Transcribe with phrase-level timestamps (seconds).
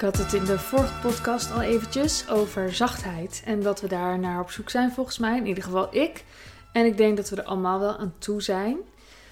[0.00, 3.42] Ik had het in de vorige podcast al eventjes over zachtheid.
[3.44, 5.36] En dat we daar naar op zoek zijn, volgens mij.
[5.36, 6.24] In ieder geval ik.
[6.72, 8.76] En ik denk dat we er allemaal wel aan toe zijn.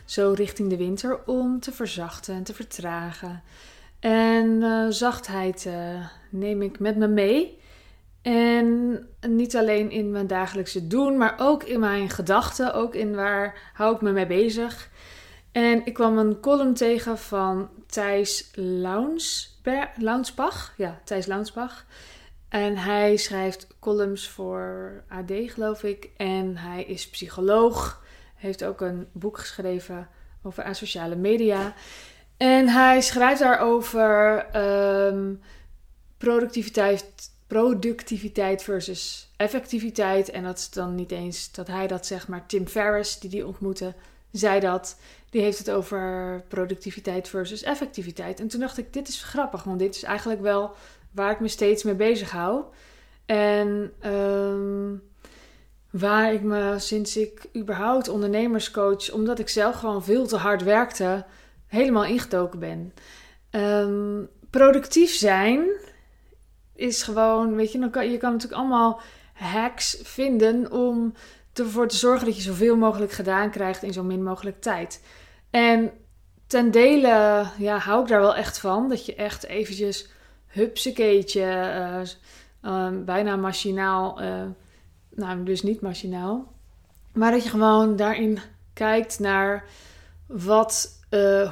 [0.04, 3.42] Zo richting de winter om te verzachten en te vertragen.
[4.00, 5.74] En uh, zachtheid uh,
[6.30, 7.58] neem ik met me mee.
[8.22, 12.74] En niet alleen in mijn dagelijkse doen, maar ook in mijn gedachten.
[12.74, 14.90] Ook in waar hou ik me mee bezig.
[15.52, 18.50] En ik kwam een column tegen van Thijs
[19.96, 20.74] Launsbach.
[20.76, 21.86] Ja, Thijs Launsbach.
[22.48, 26.10] En hij schrijft columns voor AD, geloof ik.
[26.16, 28.02] En hij is psycholoog.
[28.34, 30.08] Heeft ook een boek geschreven
[30.42, 31.74] over asociale media.
[32.36, 34.46] En hij schrijft daarover
[35.06, 35.40] um,
[36.18, 37.04] productiviteit,
[37.46, 40.30] productiviteit versus effectiviteit.
[40.30, 43.46] En dat is dan niet eens dat hij dat zegt, maar Tim Ferriss, die die
[43.46, 43.94] ontmoette,
[44.32, 44.98] zei dat.
[45.30, 48.40] Die heeft het over productiviteit versus effectiviteit.
[48.40, 50.74] En toen dacht ik, dit is grappig, want dit is eigenlijk wel
[51.10, 52.64] waar ik me steeds mee bezig hou.
[53.26, 55.02] En um,
[55.90, 61.24] waar ik me sinds ik überhaupt ondernemerscoach, omdat ik zelf gewoon veel te hard werkte,
[61.66, 62.94] helemaal ingedoken ben.
[63.50, 65.68] Um, productief zijn
[66.74, 69.00] is gewoon, weet je, dan kan, je kan natuurlijk allemaal
[69.32, 71.14] hacks vinden om
[71.58, 75.02] ervoor te zorgen dat je zoveel mogelijk gedaan krijgt in zo min mogelijk tijd.
[75.50, 75.90] En
[76.46, 78.88] ten dele ja, hou ik daar wel echt van.
[78.88, 80.08] Dat je echt eventjes
[80.46, 82.00] hupsekeetje, uh,
[82.62, 84.42] uh, bijna machinaal, uh,
[85.10, 86.52] nou dus niet machinaal.
[87.12, 88.38] Maar dat je gewoon daarin
[88.72, 89.64] kijkt naar
[90.26, 91.00] wat,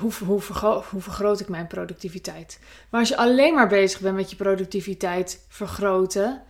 [0.01, 2.61] hoe, hoe, vergro hoe vergroot ik mijn productiviteit.
[2.91, 6.43] Maar als je alleen maar bezig bent met je productiviteit vergroten...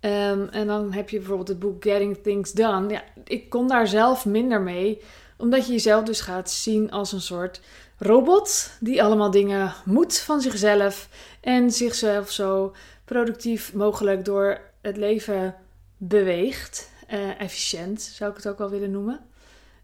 [0.00, 2.88] Um, en dan heb je bijvoorbeeld het boek Getting Things Done.
[2.88, 5.02] Ja, ik kon daar zelf minder mee,
[5.36, 7.60] omdat je jezelf dus gaat zien als een soort
[7.98, 11.08] robot die allemaal dingen moet van zichzelf
[11.40, 12.74] en zichzelf zo
[13.04, 15.54] productief mogelijk door het leven
[15.96, 16.90] beweegt.
[17.12, 19.20] Uh, efficiënt zou ik het ook wel willen noemen.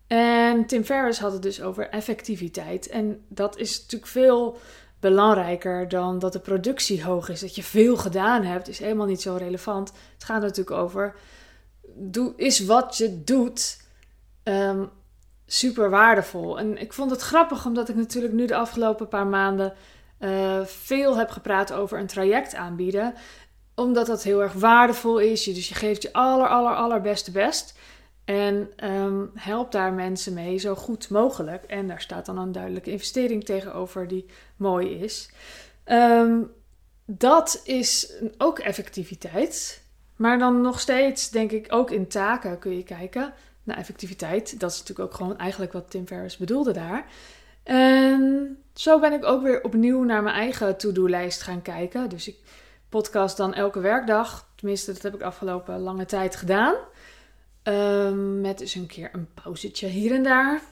[0.07, 2.89] En Tim Ferriss had het dus over effectiviteit.
[2.89, 4.59] En dat is natuurlijk veel
[5.09, 7.41] belangrijker dan dat de productie hoog is.
[7.41, 9.93] Dat je veel gedaan hebt, is helemaal niet zo relevant.
[10.15, 11.15] Het gaat natuurlijk over:
[11.95, 13.81] doe, is wat je doet
[14.45, 14.91] um,
[15.47, 16.59] super waardevol?
[16.59, 19.73] En ik vond het grappig, omdat ik natuurlijk nu de afgelopen paar maanden
[20.21, 23.15] uh, veel heb gepraat over een traject aanbieden.
[23.75, 25.45] Omdat dat heel erg waardevol is.
[25.45, 27.79] Dus je geeft je aller, aller, allerbeste best.
[28.27, 31.65] En um, help daar mensen mee zo goed mogelijk.
[31.65, 34.27] En daar staat dan een duidelijke investering tegenover die
[34.57, 35.31] mooi is.
[35.85, 36.51] Um,
[37.05, 39.83] dat is ook effectiviteit.
[40.17, 43.33] Maar dan nog steeds, denk ik, ook in taken kun je kijken
[43.63, 44.61] naar effectiviteit.
[44.61, 47.07] Dat is natuurlijk ook gewoon eigenlijk wat Tim Ferriss bedoelde daar.
[47.63, 52.09] En zo ben ik ook weer opnieuw naar mijn eigen to-do-lijst gaan kijken.
[52.09, 52.37] Dus ik
[52.89, 54.49] podcast dan elke werkdag.
[54.55, 56.75] Tenminste, dat heb ik afgelopen lange tijd gedaan.
[57.69, 60.63] Um, met dus een keer een pauzetje hier en daar.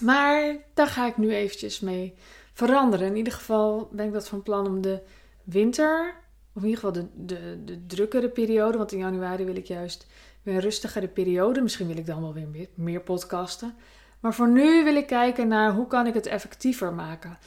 [0.00, 2.14] Maar daar ga ik nu eventjes mee
[2.52, 3.06] veranderen.
[3.06, 5.00] In ieder geval ben ik dat van plan om de
[5.44, 6.14] winter,
[6.52, 10.06] of in ieder geval de, de, de drukkere periode, want in januari wil ik juist
[10.42, 11.60] weer een rustigere periode.
[11.60, 13.74] Misschien wil ik dan wel weer meer, podcasten.
[14.20, 17.38] Maar voor nu wil ik kijken naar hoe kan ik het effectiever maken.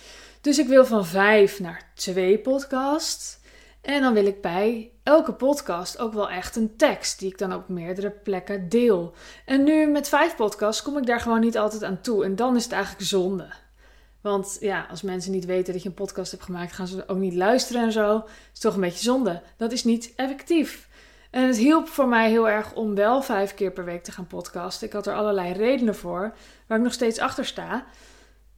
[0.41, 3.39] Dus ik wil van vijf naar twee podcasts.
[3.81, 7.53] En dan wil ik bij elke podcast ook wel echt een tekst die ik dan
[7.53, 9.13] op meerdere plekken deel.
[9.45, 12.23] En nu met vijf podcasts kom ik daar gewoon niet altijd aan toe.
[12.23, 13.47] En dan is het eigenlijk zonde.
[14.21, 17.17] Want ja, als mensen niet weten dat je een podcast hebt gemaakt, gaan ze ook
[17.17, 18.07] niet luisteren en zo.
[18.07, 19.41] Dat is toch een beetje zonde.
[19.57, 20.87] Dat is niet effectief.
[21.31, 24.27] En het hielp voor mij heel erg om wel vijf keer per week te gaan
[24.27, 24.87] podcasten.
[24.87, 26.33] Ik had er allerlei redenen voor,
[26.67, 27.85] waar ik nog steeds achter sta.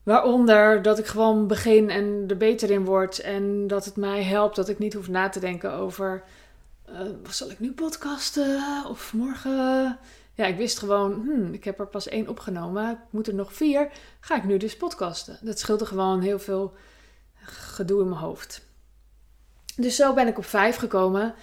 [0.02, 3.20] Waaronder dat ik gewoon begin en er beter in word.
[3.20, 6.22] En dat het mij helpt dat ik niet hoef na te denken over.
[6.90, 8.62] Uh, zal ik nu podcasten?
[8.88, 9.98] Of morgen?
[10.34, 12.90] Ja, ik wist gewoon, hmm, ik heb er pas één opgenomen.
[12.90, 13.88] Ik moet er nog vier.
[14.20, 15.38] Ga ik nu dus podcasten?
[15.40, 16.74] Dat scheelde gewoon heel veel
[17.42, 18.66] gedoe in mijn hoofd.
[19.76, 21.34] Dus zo ben ik op vijf gekomen.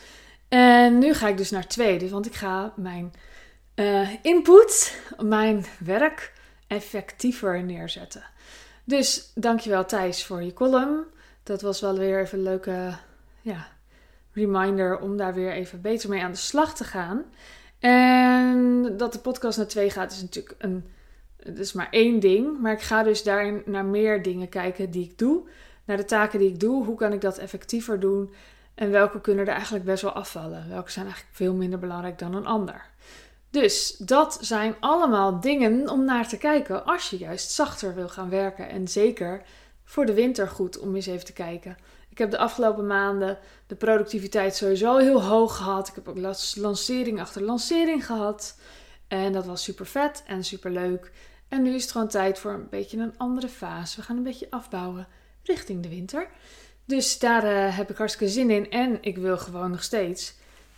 [0.48, 2.00] En nu ga ik dus naar twee.
[2.00, 3.14] Dus, want ik ga mijn
[3.76, 6.34] uh, input, mijn werk
[6.68, 8.24] effectiever neerzetten.
[8.84, 11.06] Dus dankjewel Thijs voor je column.
[11.44, 12.98] Dat was wel weer even een leuke
[13.42, 13.68] ja,
[14.34, 17.24] reminder om daar weer even beter mee aan de slag te gaan.
[17.80, 20.86] En dat de podcast naar twee gaat is natuurlijk een,
[21.40, 22.60] het is maar één ding.
[22.60, 25.50] Maar ik ga dus daarin naar meer dingen kijken die ik doe.
[25.86, 26.86] Naar de taken die ik doe.
[26.86, 28.34] Hoe kan ik dat effectiever doen?
[28.76, 30.70] En welke kunnen er eigenlijk best wel afvallen?
[30.70, 32.86] Welke zijn eigenlijk veel minder belangrijk dan een ander?
[33.50, 38.30] Dus dat zijn allemaal dingen om naar te kijken als je juist zachter wil gaan
[38.30, 38.70] werken.
[38.70, 39.42] En zeker
[39.84, 41.78] voor de winter goed om eens even te kijken.
[42.10, 45.88] Ik heb de afgelopen maanden de productiviteit sowieso heel hoog gehad.
[45.88, 48.60] Ik heb ook lancering achter lancering gehad.
[49.08, 51.12] En dat was super vet en super leuk.
[51.48, 53.96] En nu is het gewoon tijd voor een beetje een andere fase.
[53.96, 55.08] We gaan een beetje afbouwen
[55.44, 56.30] richting de winter.
[56.86, 58.70] Dus daar uh, heb ik hartstikke zin in.
[58.72, 60.36] En ik wil gewoon nog steeds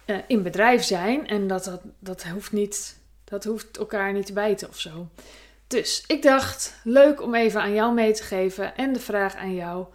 [0.09, 1.27] uh, in bedrijf zijn.
[1.27, 5.07] En dat, dat, dat, hoeft niet, dat hoeft elkaar niet te bijten of zo.
[5.67, 8.75] Dus ik dacht, leuk om even aan jou mee te geven.
[8.75, 9.85] En de vraag aan jou: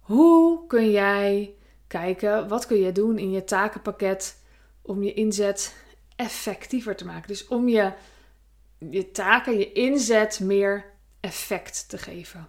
[0.00, 1.54] hoe kun jij
[1.86, 4.36] kijken, wat kun je doen in je takenpakket
[4.82, 5.74] om je inzet
[6.16, 7.28] effectiever te maken?
[7.28, 7.92] Dus om je,
[8.90, 10.84] je taken, je inzet meer
[11.20, 12.48] effect te geven.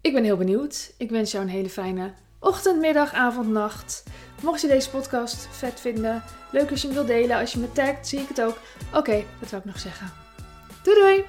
[0.00, 0.94] Ik ben heel benieuwd.
[0.98, 2.14] Ik wens jou een hele fijne
[2.46, 4.02] ochtend, middag, avond, nacht.
[4.42, 7.38] Mocht je deze podcast vet vinden, leuk als je hem wilt delen.
[7.38, 8.58] Als je me tagt, zie ik het ook.
[8.94, 10.12] Oké, dat wil ik nog zeggen.
[10.82, 11.24] Doei doei!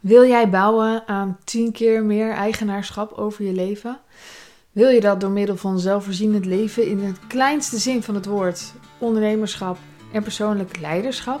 [0.00, 4.00] Wil jij bouwen aan 10 keer meer eigenaarschap over je leven?
[4.72, 8.72] Wil je dat door middel van zelfvoorzienend leven in het kleinste zin van het woord,
[8.98, 9.78] ondernemerschap
[10.12, 11.40] en persoonlijk leiderschap?